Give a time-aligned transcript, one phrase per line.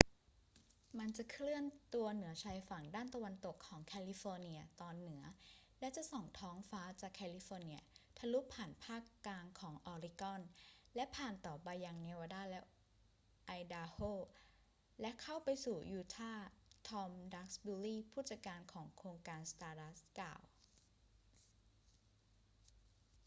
[0.99, 1.63] มันจะเคลื่อน
[1.93, 5.23] ตัวเหนือชายฝั่งด้านตะวันตกของแคลิฟอร์เนียตอนเหนือ
[5.79, 7.79] และจะส่องท้องฟ้าจากแคลิฟอร์เนีย
[8.17, 10.41] ทะลุผ่านภาคกลางของออริกอน
[10.95, 12.61] และผ่านต่อไปยังเนวาดาและ
[13.45, 13.97] ไอดาโฮ
[15.01, 16.49] และเข้าไปสู่ยูทาห์
[16.87, 20.41] ทอม ดักซ์บิวรี ผู้จัดการของโครงการ stardust กล่าว